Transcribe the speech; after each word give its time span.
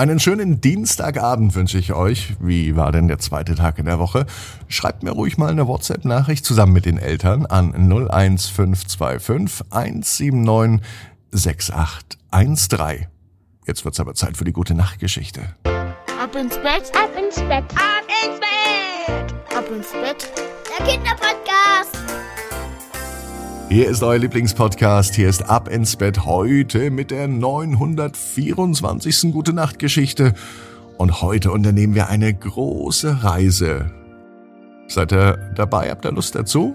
Einen 0.00 0.18
schönen 0.18 0.62
Dienstagabend 0.62 1.54
wünsche 1.54 1.76
ich 1.76 1.92
euch. 1.92 2.34
Wie 2.40 2.74
war 2.74 2.90
denn 2.90 3.06
der 3.06 3.18
zweite 3.18 3.54
Tag 3.54 3.78
in 3.78 3.84
der 3.84 3.98
Woche? 3.98 4.24
Schreibt 4.66 5.02
mir 5.02 5.10
ruhig 5.10 5.36
mal 5.36 5.50
eine 5.50 5.66
WhatsApp-Nachricht 5.66 6.42
zusammen 6.42 6.72
mit 6.72 6.86
den 6.86 6.96
Eltern 6.96 7.44
an 7.44 7.74
01525 7.74 9.66
179 9.68 10.80
6813. 11.32 13.08
Jetzt 13.66 13.84
wird's 13.84 14.00
aber 14.00 14.14
Zeit 14.14 14.38
für 14.38 14.44
die 14.44 14.54
gute 14.54 14.72
Nachtgeschichte. 14.72 15.42
Ab 15.64 16.34
ins 16.34 16.56
Bett, 16.56 16.90
Ab 16.96 17.10
ins 17.22 17.36
Bett. 17.36 17.64
Ab 17.74 18.06
ins 18.24 18.40
Bett. 18.40 19.34
ab 19.54 19.70
ins 19.70 19.92
Bett. 19.92 20.30
Der 20.78 20.86
Kinderpodcast. 20.86 21.99
Hier 23.72 23.88
ist 23.88 24.02
euer 24.02 24.18
Lieblingspodcast. 24.18 25.14
Hier 25.14 25.28
ist 25.28 25.48
Ab 25.48 25.68
ins 25.68 25.94
Bett 25.94 26.24
heute 26.24 26.90
mit 26.90 27.12
der 27.12 27.28
924. 27.28 29.30
Gute 29.30 29.52
Nacht 29.52 29.78
Geschichte. 29.78 30.34
Und 30.98 31.22
heute 31.22 31.52
unternehmen 31.52 31.94
wir 31.94 32.08
eine 32.08 32.34
große 32.34 33.22
Reise. 33.22 33.88
Seid 34.88 35.12
ihr 35.12 35.52
dabei? 35.54 35.88
Habt 35.88 36.04
ihr 36.04 36.10
Lust 36.10 36.34
dazu? 36.34 36.74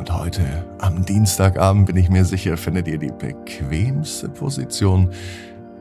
Und 0.00 0.14
heute, 0.14 0.64
am 0.78 1.04
Dienstagabend, 1.04 1.84
bin 1.84 1.96
ich 1.98 2.08
mir 2.08 2.24
sicher, 2.24 2.56
findet 2.56 2.88
ihr 2.88 2.96
die 2.96 3.12
bequemste 3.12 4.30
Position, 4.30 5.10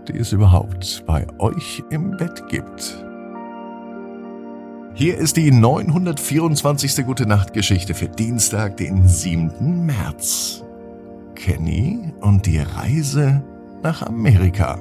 die 0.10 0.18
es 0.18 0.34
überhaupt 0.34 1.06
bei 1.08 1.26
euch 1.38 1.82
im 1.90 2.18
Bett 2.18 2.50
gibt. 2.50 3.02
Hier 4.94 5.18
ist 5.18 5.38
die 5.38 5.52
924. 5.52 7.06
Gute 7.06 7.28
Nacht 7.28 7.54
Geschichte 7.54 7.94
für 7.94 8.10
Dienstag, 8.10 8.76
den 8.76 9.08
7. 9.08 9.86
März. 9.86 10.66
Kenny 11.36 12.12
und 12.20 12.46
die 12.46 12.60
Reise 12.60 13.42
nach 13.84 14.02
Amerika. 14.02 14.80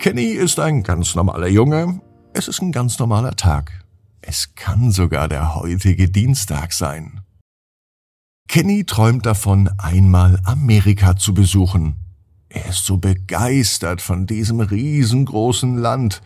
Kenny 0.00 0.32
ist 0.32 0.58
ein 0.58 0.82
ganz 0.82 1.14
normaler 1.14 1.46
Junge. 1.46 2.00
Es 2.32 2.48
ist 2.48 2.62
ein 2.62 2.72
ganz 2.72 2.98
normaler 2.98 3.36
Tag. 3.36 3.70
Es 4.22 4.56
kann 4.56 4.90
sogar 4.90 5.28
der 5.28 5.54
heutige 5.54 6.10
Dienstag 6.10 6.72
sein. 6.72 7.20
Kenny 8.48 8.84
träumt 8.84 9.26
davon, 9.26 9.68
einmal 9.76 10.40
Amerika 10.44 11.16
zu 11.16 11.34
besuchen. 11.34 11.96
Er 12.48 12.70
ist 12.70 12.86
so 12.86 12.96
begeistert 12.96 14.00
von 14.00 14.26
diesem 14.26 14.60
riesengroßen 14.60 15.76
Land 15.76 16.22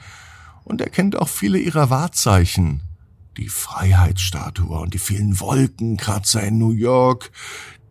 und 0.63 0.81
er 0.81 0.89
kennt 0.89 1.17
auch 1.17 1.29
viele 1.29 1.59
ihrer 1.59 1.91
Wahrzeichen. 1.91 2.81
Die 3.39 3.49
Freiheitsstatue 3.49 4.79
und 4.79 4.95
die 4.95 5.01
vielen 5.01 5.41
Wolkenkratzer 5.41 6.45
in 6.45 6.59
New 6.59 6.71
York, 6.71 7.33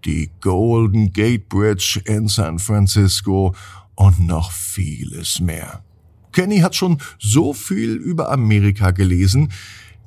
die 0.05 0.31
Golden 0.39 1.11
Gate 1.11 1.49
Bridge 1.49 2.01
in 2.05 2.29
San 2.29 2.57
Francisco 2.59 3.53
und 3.95 4.21
noch 4.21 4.53
vieles 4.53 5.41
mehr. 5.41 5.83
Kenny 6.31 6.59
hat 6.59 6.73
schon 6.73 6.99
so 7.19 7.51
viel 7.51 7.95
über 7.95 8.31
Amerika 8.31 8.91
gelesen, 8.91 9.51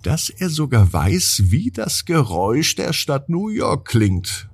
dass 0.05 0.29
er 0.29 0.51
sogar 0.51 0.93
weiß, 0.93 1.45
wie 1.47 1.71
das 1.71 2.05
Geräusch 2.05 2.75
der 2.77 2.93
Stadt 2.93 3.29
New 3.29 3.49
York 3.49 3.89
klingt. 3.89 4.49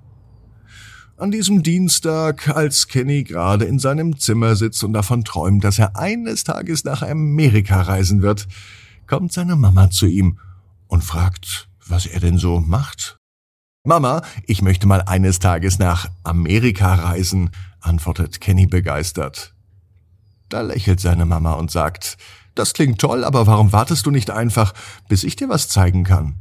An 1.17 1.31
diesem 1.31 1.63
Dienstag, 1.63 2.49
als 2.49 2.89
Kenny 2.89 3.25
gerade 3.25 3.67
in 3.67 3.79
seinem 3.79 4.19
Zimmer 4.19 4.57
sitzt 4.57 4.83
und 4.85 4.93
davon 4.93 5.25
träumt, 5.25 5.65
dass 5.65 5.79
er 5.79 5.97
eines 5.97 6.45
Tages 6.45 6.85
nach 6.85 7.03
Amerika 7.03 7.83
reisen 7.83 8.23
wird, 8.23 8.49
kommt 9.07 9.33
seine 9.33 9.57
Mama 9.57 9.91
zu 9.91 10.07
ihm 10.07 10.39
und 10.87 11.05
fragt, 11.05 11.69
was 11.87 12.07
er 12.07 12.21
denn 12.21 12.39
so 12.39 12.61
macht. 12.61 13.19
Mama, 13.85 14.23
ich 14.47 14.63
möchte 14.63 14.87
mal 14.87 15.03
eines 15.03 15.41
Tages 15.41 15.79
nach 15.79 16.09
Amerika 16.23 16.95
reisen, 16.95 17.51
antwortet 17.81 18.41
Kenny 18.41 18.67
begeistert. 18.67 19.55
Da 20.49 20.61
lächelt 20.61 21.01
seine 21.01 21.27
Mama 21.27 21.55
und 21.55 21.71
sagt, 21.71 22.19
das 22.61 22.75
klingt 22.75 23.01
toll, 23.01 23.25
aber 23.25 23.47
warum 23.47 23.73
wartest 23.73 24.05
du 24.05 24.11
nicht 24.11 24.31
einfach, 24.31 24.75
bis 25.09 25.25
ich 25.25 25.35
dir 25.35 25.49
was 25.49 25.69
zeigen 25.69 26.05
kann? 26.05 26.37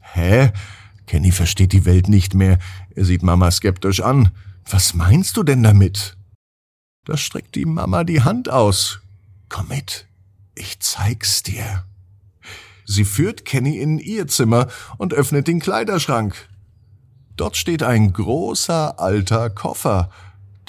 Hä? 0.00 0.52
Kenny 1.06 1.32
versteht 1.32 1.72
die 1.72 1.84
Welt 1.84 2.08
nicht 2.08 2.34
mehr. 2.34 2.58
Er 2.94 3.04
sieht 3.04 3.22
Mama 3.22 3.50
skeptisch 3.50 4.00
an. 4.00 4.30
Was 4.68 4.94
meinst 4.94 5.36
du 5.36 5.42
denn 5.42 5.62
damit? 5.62 6.16
Da 7.04 7.16
streckt 7.16 7.54
die 7.56 7.66
Mama 7.66 8.04
die 8.04 8.22
Hand 8.22 8.48
aus. 8.48 9.00
Komm 9.50 9.68
mit, 9.68 10.06
ich 10.54 10.80
zeig's 10.80 11.42
dir. 11.42 11.84
Sie 12.86 13.04
führt 13.04 13.44
Kenny 13.44 13.78
in 13.78 13.98
ihr 13.98 14.28
Zimmer 14.28 14.68
und 14.96 15.12
öffnet 15.12 15.46
den 15.46 15.60
Kleiderschrank. 15.60 16.48
Dort 17.36 17.56
steht 17.56 17.82
ein 17.82 18.14
großer 18.14 18.98
alter 18.98 19.50
Koffer, 19.50 20.10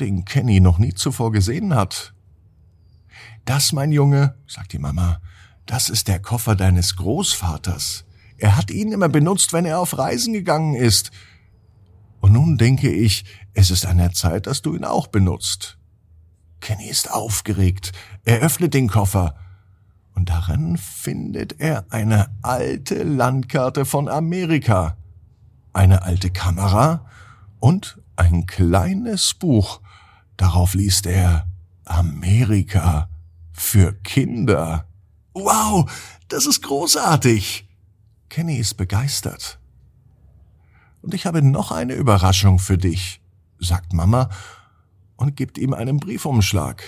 den 0.02 0.25
Kenny 0.25 0.59
noch 0.59 0.79
nie 0.79 0.94
zuvor 0.94 1.31
gesehen 1.31 1.75
hat. 1.75 2.13
Das, 3.46 3.74
mein 3.74 3.91
Junge, 3.91 4.35
sagt 4.47 4.74
die 4.74 4.79
Mama, 4.79 5.19
das 5.66 5.90
ist 5.90 6.07
der 6.07 6.19
Koffer 6.19 6.56
deines 6.56 6.96
Großvaters. 6.96 8.06
Er 8.38 8.57
hat 8.57 8.72
ihn 8.72 8.91
immer 8.91 9.09
benutzt, 9.09 9.53
wenn 9.53 9.66
er 9.66 9.79
auf 9.79 9.97
Reisen 9.97 10.34
gegangen 10.34 10.75
ist. 10.75 11.12
Und 12.19 12.34
nun 12.34 12.57
denke 12.57 12.91
ich, 12.91 13.25
es 13.53 13.72
ist 13.72 13.85
an 13.85 13.97
der 13.97 14.12
Zeit, 14.13 14.47
dass 14.47 14.62
du 14.62 14.75
ihn 14.75 14.85
auch 14.85 15.07
benutzt. 15.07 15.78
Kenny 16.59 16.88
ist 16.88 17.12
aufgeregt. 17.12 17.91
Er 18.24 18.40
öffnet 18.40 18.74
den 18.74 18.88
Koffer. 18.88 19.35
Und 20.13 20.29
darin 20.29 20.78
findet 20.78 21.59
er 21.59 21.85
eine 21.90 22.28
alte 22.41 23.03
Landkarte 23.03 23.85
von 23.85 24.08
Amerika, 24.08 24.97
eine 25.73 26.03
alte 26.03 26.29
Kamera 26.29 27.06
und 27.59 28.00
ein 28.16 28.46
kleines 28.46 29.34
Buch. 29.34 29.81
Darauf 30.38 30.73
liest 30.73 31.06
er 31.06 31.47
Amerika 31.85 33.09
für 33.53 33.94
Kinder. 33.94 34.88
Wow, 35.34 35.89
das 36.28 36.45
ist 36.45 36.62
großartig. 36.62 37.67
Kenny 38.29 38.57
ist 38.57 38.75
begeistert. 38.75 39.59
Und 41.01 41.13
ich 41.13 41.25
habe 41.25 41.41
noch 41.41 41.72
eine 41.72 41.94
Überraschung 41.94 42.59
für 42.59 42.78
dich, 42.78 43.22
sagt 43.59 43.94
Mama 43.94 44.29
und 45.16 45.35
gibt 45.35 45.57
ihm 45.57 45.73
einen 45.73 45.97
Briefumschlag. 45.97 46.84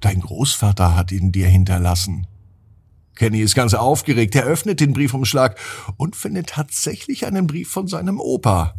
Dein 0.00 0.20
Großvater 0.20 0.96
hat 0.96 1.12
ihn 1.12 1.32
dir 1.32 1.48
hinterlassen. 1.48 2.26
Kenny 3.16 3.40
ist 3.40 3.54
ganz 3.54 3.74
aufgeregt. 3.74 4.34
Er 4.34 4.44
öffnet 4.44 4.80
den 4.80 4.94
Briefumschlag 4.94 5.58
und 5.98 6.16
findet 6.16 6.48
tatsächlich 6.50 7.26
einen 7.26 7.46
Brief 7.46 7.70
von 7.70 7.86
seinem 7.86 8.18
Opa. 8.18 8.74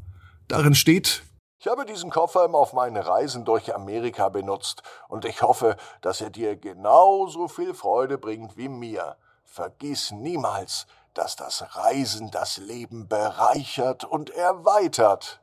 Darin 0.48 0.74
steht, 0.74 1.24
ich 1.62 1.68
habe 1.68 1.86
diesen 1.86 2.10
Koffer 2.10 2.52
auf 2.56 2.74
meinen 2.74 2.98
Reisen 2.98 3.46
durch 3.46 3.76
Amerika 3.76 4.30
benutzt 4.30 4.82
und 5.08 5.26
ich 5.26 5.44
hoffe, 5.44 5.78
dass 6.02 6.20
er 6.20 6.32
dir 6.32 6.56
genauso 6.56 7.48
viel 7.48 7.76
Freude 7.76 8.18
bringt 8.18 8.58
wie 8.58 8.68
mir. 8.68 9.16
Vergiss 9.44 10.10
niemals, 10.10 10.88
dass 11.14 11.36
das 11.36 11.64
Reisen 11.76 12.32
das 12.32 12.58
Leben 12.58 13.08
bereichert 13.08 14.06
und 14.06 14.32
erweitert. 14.32 15.40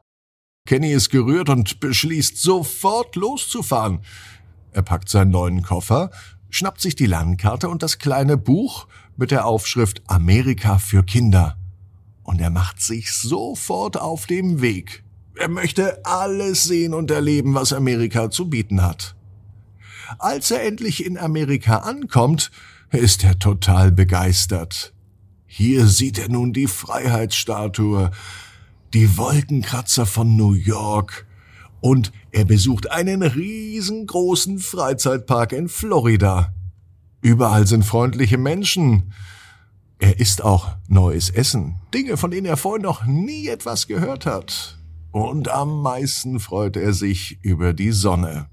Kenny 0.67 0.91
ist 0.91 1.11
gerührt 1.11 1.51
und 1.51 1.79
beschließt 1.79 2.37
sofort 2.43 3.15
loszufahren. 3.15 4.05
Er 4.73 4.83
packt 4.83 5.09
seinen 5.09 5.31
neuen 5.31 5.63
Koffer, 5.63 6.11
schnappt 6.51 6.81
sich 6.81 6.97
die 6.97 7.07
Landkarte 7.07 7.69
und 7.69 7.85
das 7.85 8.01
kleine 8.01 8.37
Buch 8.37 8.89
mit 9.17 9.31
der 9.31 9.47
Aufschrift 9.47 10.03
Amerika 10.09 10.79
für 10.79 11.05
Kinder. 11.05 11.57
Und 12.25 12.41
er 12.41 12.51
macht 12.51 12.83
sich 12.83 13.13
sofort 13.13 13.97
auf 13.97 14.27
dem 14.27 14.61
Weg. 14.61 15.05
Er 15.39 15.49
möchte 15.49 16.05
alles 16.05 16.65
sehen 16.65 16.95
und 16.95 17.13
erleben, 17.13 17.55
was 17.55 17.73
Amerika 17.73 18.29
zu 18.29 18.51
bieten 18.51 18.83
hat. 18.83 19.15
Als 20.19 20.51
er 20.51 20.65
endlich 20.65 21.05
in 21.05 21.17
Amerika 21.17 21.79
ankommt, 21.79 22.51
ist 22.91 23.23
er 23.23 23.39
total 23.39 23.93
begeistert. 23.93 24.93
Hier 25.47 25.87
sieht 25.87 26.19
er 26.19 26.29
nun 26.29 26.53
die 26.53 26.67
Freiheitsstatue, 26.67 28.11
die 28.95 29.17
Wolkenkratzer 29.17 30.07
von 30.07 30.37
New 30.37 30.55
York 30.55 31.27
und 31.81 32.11
er 32.33 32.45
besucht 32.45 32.91
einen 32.91 33.23
riesengroßen 33.23 34.59
Freizeitpark 34.59 35.53
in 35.53 35.69
Florida. 35.69 36.53
Überall 37.21 37.67
sind 37.67 37.85
freundliche 37.85 38.39
Menschen. 38.39 39.13
Er 40.01 40.19
isst 40.19 40.43
auch 40.43 40.77
neues 40.89 41.31
Essen, 41.31 41.77
Dinge, 41.95 42.17
von 42.17 42.31
denen 42.31 42.47
er 42.47 42.57
vorher 42.57 42.83
noch 42.83 43.05
nie 43.05 43.49
etwas 43.49 43.87
gehört 43.87 44.27
hat. 44.27 44.78
Und 45.13 45.49
am 45.49 45.83
meisten 45.83 46.39
freut 46.41 46.77
er 46.77 46.93
sich 46.93 47.39
über 47.43 47.73
die 47.73 47.93
Sonne. 47.93 48.49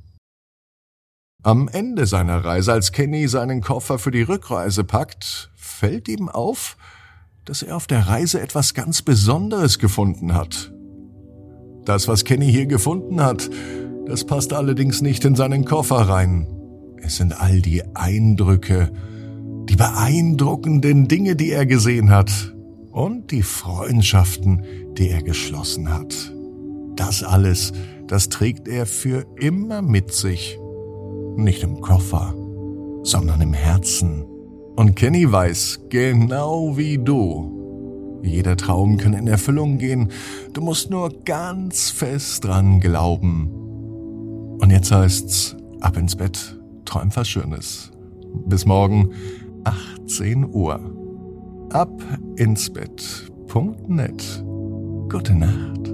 Am 1.44 1.68
Ende 1.68 2.08
seiner 2.08 2.44
Reise, 2.44 2.74
als 2.74 2.92
Kenny 2.92 3.28
seinen 3.28 3.62
Koffer 3.62 4.00
für 4.00 4.12
die 4.12 4.24
Rückreise 4.24 4.84
packt, 4.84 5.52
fällt 5.56 6.08
ihm 6.08 6.28
auf, 6.28 6.76
dass 7.46 7.62
er 7.62 7.76
auf 7.76 7.86
der 7.86 8.08
Reise 8.08 8.42
etwas 8.42 8.74
ganz 8.74 9.04
Besonderes 9.04 9.78
gefunden 9.78 10.34
hat. 10.34 10.74
Das, 11.86 12.08
was 12.08 12.24
Kenny 12.24 12.52
hier 12.52 12.66
gefunden 12.66 13.22
hat, 13.22 13.50
das 14.08 14.26
passt 14.26 14.54
allerdings 14.54 15.02
nicht 15.02 15.24
in 15.24 15.36
seinen 15.36 15.66
Koffer 15.66 15.98
rein. 15.98 16.48
Es 16.98 17.18
sind 17.18 17.40
all 17.40 17.62
die 17.62 17.84
Eindrücke, 17.96 18.92
die 19.70 19.76
beeindruckenden 19.76 21.08
Dinge, 21.08 21.36
die 21.36 21.52
er 21.52 21.68
gesehen 21.68 22.10
hat 22.10 22.56
und 22.92 23.30
die 23.30 23.44
Freundschaften, 23.44 24.64
die 24.98 25.10
er 25.10 25.22
geschlossen 25.22 25.94
hat. 25.94 26.35
Das 26.96 27.24
alles, 27.24 27.74
das 28.08 28.30
trägt 28.30 28.68
er 28.68 28.86
für 28.86 29.26
immer 29.40 29.82
mit 29.82 30.14
sich. 30.14 30.60
Nicht 31.36 31.64
im 31.64 31.82
Koffer, 31.82 32.34
sondern 33.04 33.42
im 33.42 33.54
Herzen. 33.54 34.26
Und 34.76 34.96
Kenny 34.96 35.30
weiß, 35.32 35.82
genau 35.90 36.78
wie 36.78 36.98
du, 36.98 38.20
jeder 38.26 38.58
Traum 38.58 38.98
kann 38.98 39.14
in 39.14 39.28
Erfüllung 39.28 39.78
gehen. 39.78 40.10
Du 40.54 40.62
musst 40.62 40.90
nur 40.90 41.10
ganz 41.26 41.92
fest 41.92 42.44
dran 42.44 42.80
glauben. 42.80 43.50
Und 44.60 44.72
jetzt 44.72 44.92
heißt's, 44.92 45.56
ab 45.82 45.98
ins 45.98 46.16
Bett, 46.16 46.60
träum 46.86 47.10
was 47.14 47.28
Schönes. 47.28 47.92
Bis 48.48 48.66
morgen, 48.66 49.12
18 49.64 50.46
Uhr. 50.52 50.80
Ab 51.72 51.92
ins 52.36 52.72
Bett.net. 52.72 54.44
Gute 55.10 55.36
Nacht. 55.36 55.85